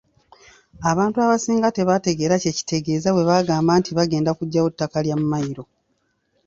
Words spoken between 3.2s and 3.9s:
bagamba